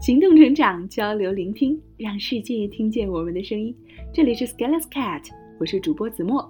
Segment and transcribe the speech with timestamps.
[0.00, 3.74] 行动成长，交流聆听，让世界听见我们的声音。
[4.14, 5.28] 这里是 Scaleless Cat，
[5.58, 6.42] 我是主播子墨。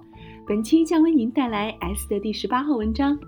[0.47, 3.19] 本期将为您带来 S 的第十八号文章，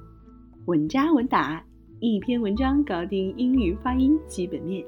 [0.67, 1.61] 稳扎稳打，
[1.99, 4.81] 一篇文章搞定英语发音基本面。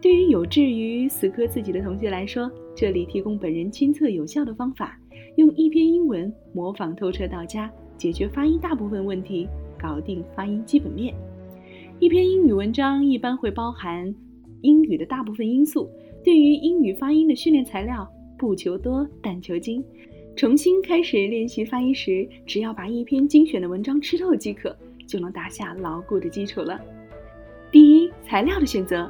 [0.00, 4.96] 对于有志于死磕自己的同学来说，这里提供本人亲测有效的方法，
[5.38, 11.12] 用一篇英文模仿透彻到家，解决发音大部分问题，搞定发音基本面。
[12.00, 14.12] 一篇英语文章一般会包含
[14.62, 15.88] 英语的大部分因素。
[16.24, 19.82] 对于英语发音的训练材料，不求多，但求精。
[20.34, 24.76] 重新开始练习发音时，只要把一篇精选的文章吃透即可，
[25.06, 26.80] 就能打下牢固的基础了。
[27.70, 29.08] 第一，材料的选择，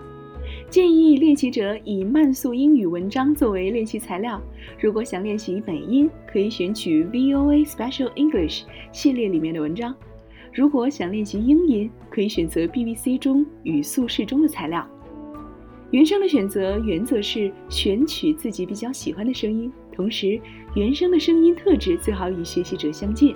[0.69, 4.39] 建议练习者以慢速英语文章作为练习材料。
[4.79, 9.95] 如果想练习美音，可以选取 VOA Special English 系列里面的文章。
[10.55, 14.87] 如果想练习英音，可以选择 BBC 中语速适中的材料。
[15.91, 20.41] 原声的选择原则是选取自己比较喜欢的声音，同时
[20.77, 23.35] 原声的声音特质最好与学习者相近。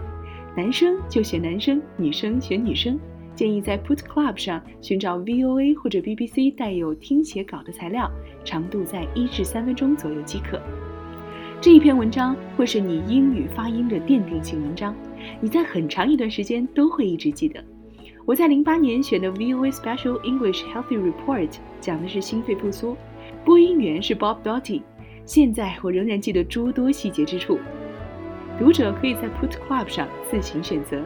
[0.57, 2.97] 男生就选男生，女生选女生。
[3.35, 8.09] 建议在 Put Club 上寻找 VOA 或者 BBC 带有听写稿的材料，
[8.45, 10.61] 长度在一至三分钟左右即可。
[11.61, 14.95] 这一篇文章会是你英语发音的奠定性文章。
[15.41, 17.63] 你在很长一段时间都会一直记得。
[18.25, 21.49] 我在零八年选的 VOA Special English Healthy Report
[21.81, 22.97] 讲的是心肺复苏，
[23.45, 24.83] 播音员是 Bob Dotty。
[25.25, 27.59] 现在我仍然记得诸多细节之处。
[28.59, 31.03] 读者可以在 Put Club 上自行选择，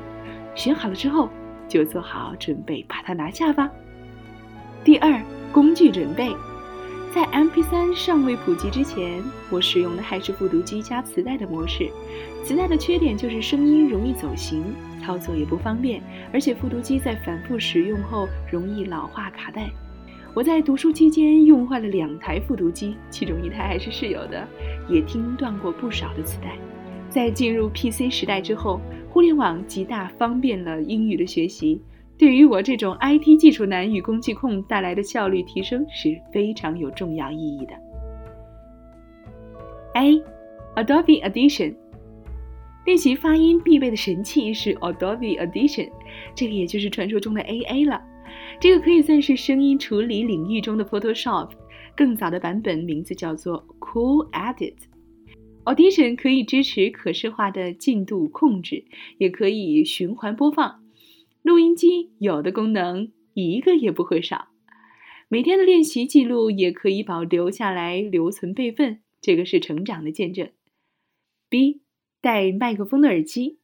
[0.55, 1.29] 选好了之后
[1.69, 3.71] 就做好准备把它拿下吧。
[4.85, 6.35] 第二，工具准备。
[7.15, 11.91] 在 MP3 尚未普及之前，我使用的还是复读机加磁带的模式。
[12.43, 14.65] 磁带的缺点就是声音容易走形，
[14.99, 16.03] 操作也不方便，
[16.33, 19.71] 而且复读机在反复使用后容易老化卡带。
[20.33, 24.49] 我在读书期间用坏了两台复读机，其中一台还是室友的，
[24.89, 26.57] 也听断过不少的磁带。
[27.11, 28.81] 在进入 PC 时代之后，
[29.11, 31.79] 互联网极大方便了英语的学习。
[32.23, 37.75] 对于我这种 IT 技术男与工具控带来的效率提升是非常有重要意义的。
[39.95, 41.75] A，Adobe Audition，
[42.87, 45.91] 练习发音必备的神器是 Adobe Audition，
[46.37, 48.01] 这个也就是传说中的 AA 了。
[48.61, 51.51] 这个可以算是声音处理领域中的 Photoshop，
[51.97, 54.77] 更早的版本名字叫做 Cool Edit。
[55.65, 58.85] Audition 可以支持可视化的进度控制，
[59.19, 60.82] 也可以循环播放。
[61.43, 64.49] 录音机有的功能一个也不会少，
[65.29, 70.49] 每天的练习记录也可以保留下来留存备份，这个是成长的见证。
[71.49, 71.81] B，
[72.21, 73.59] 戴麦克风的耳机，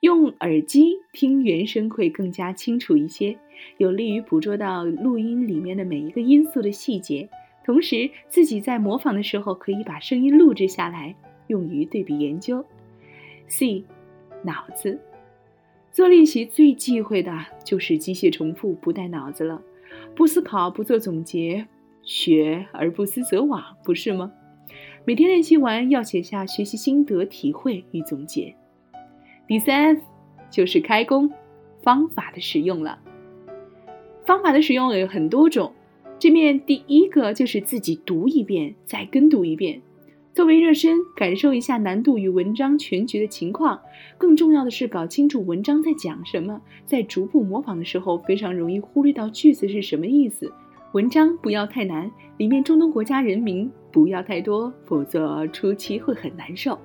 [0.00, 3.38] 用耳机听原声会更加清楚一些，
[3.78, 7.28] 有利于捕捉到录音里面的每一个音素的细节，
[7.64, 11.14] 同时自己在模仿的时候可以把声音录制下来，
[11.46, 12.64] 用于对比研究。
[13.46, 13.84] C，
[14.42, 15.00] 脑子。
[15.92, 17.30] 做练习最忌讳的
[17.64, 19.60] 就是机械重复，不带脑子了，
[20.14, 21.66] 不思考，不做总结，
[22.02, 24.32] 学而不思则罔，不是吗？
[25.04, 28.54] 每天练习完要写下学习心得、体会与总结。
[29.46, 30.00] 第三
[30.50, 31.30] 就是开工，
[31.82, 32.98] 方法的使用了。
[34.24, 35.74] 方法的使用有很多种，
[36.18, 39.82] 这面第一个就是自己读一遍，再跟读一遍。
[40.34, 43.78] 作为热身，感受一下难度与文章全局的情况。
[44.16, 46.58] 更重要的是，搞清楚文章在讲什么。
[46.86, 50.50] 在逐步模仿的时候，非常容易忽略到句子是什么意思。
[50.92, 56.78] 文章不要太难，里面中东国家人名不要太多，否则初期会很难受。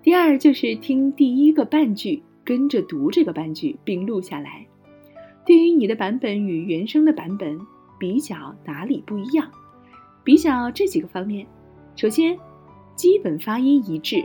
[0.00, 4.64] 第二就是听第一个半句，跟着读这个半句，并录下来。
[5.44, 7.58] 对于你的版本与原声的版本
[7.98, 9.50] 比较哪里不一样？
[10.22, 11.44] 比较这几个方面，
[11.96, 12.38] 首先。
[12.98, 14.24] 基本发音一致，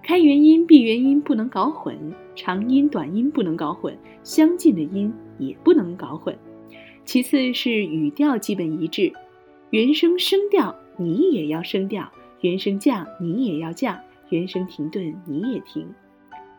[0.00, 1.98] 开元音、闭元音不能搞混，
[2.36, 6.38] 长音、短音不能搞混，相近的音也不能搞混。
[7.04, 9.12] 其次是语调基本一致，
[9.70, 12.08] 原声升调你也要升调，
[12.42, 13.98] 原声降你也要降，
[14.28, 15.92] 原声停顿你也停。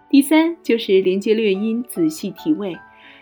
[0.09, 2.75] 第三就是连接略音，仔细体味。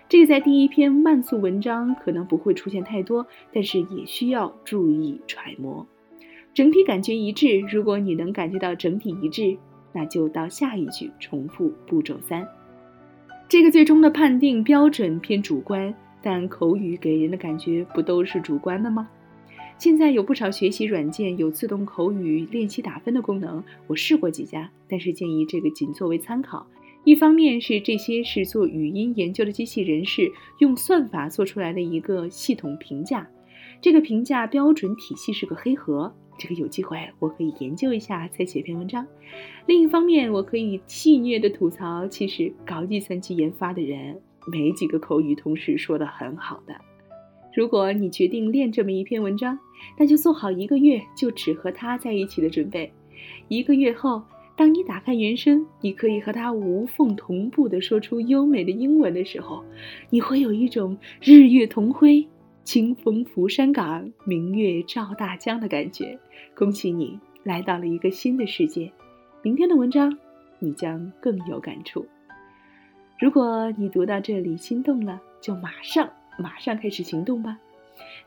[0.09, 5.85] 这个在第一篇慢速文章可能不会出现太多，但是也需要注意揣摩。
[6.55, 9.57] 整体感觉一致，如果你能感觉到整体一致，
[9.91, 12.47] 那就到下一句重复步骤三。
[13.49, 15.93] 这个最终的判定标准偏主观，
[16.23, 19.09] 但口语给人的感觉不都是主观的吗？
[19.77, 26.65] 现在有不少学习软件有自动口语练习打分的功能，我试过几家，但是建议这个仅作为参考。
[27.03, 33.27] 一方面是这些是做语音研究的机器人士用算法做出来的一个系统评价。
[33.81, 36.15] 这个评价标准体系是个黑盒。
[36.37, 39.05] 这个有机会我可以研究一下，再写篇文章。
[39.65, 44.19] 另一方面，我可以戏谑的吐槽，其实搞计算机研发的人
[44.51, 46.75] 没几个口语同时说的很好的。
[47.55, 49.57] 如果你决定练这么一篇文章，
[49.97, 52.91] 那就做好一个月就只和他在一起的准备。
[53.47, 54.21] 一个月后，
[54.57, 59.63] 当你打开原声，你可以和他无缝同步的说出优美的英文的时候，
[60.09, 62.27] 你会有一种日月同辉。
[62.65, 66.17] 清风拂山岗，明月照大江的感觉。
[66.55, 68.91] 恭喜你来到了一个新的世界。
[69.43, 70.17] 明天的文章，
[70.57, 72.03] 你将更有感触。
[73.19, 76.09] 如果你读到这里心动了，就马上
[76.39, 77.55] 马上开始行动吧。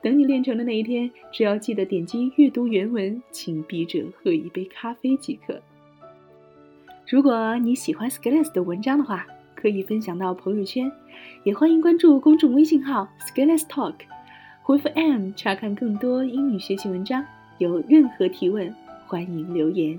[0.01, 5.61] 等你练成的那一天，只要记得点击阅读原文，请笔者喝一杯咖啡即可。
[7.11, 9.27] 如果你喜欢 Skills 的文章的话，
[9.57, 10.91] 可以分享到朋友圈，
[11.43, 13.95] 也欢迎关注公众微信号 Skills Talk。
[14.69, 17.25] 回复 M 查看更多英语学习文章，
[17.57, 18.71] 有任何提问，
[19.07, 19.99] 欢迎留言。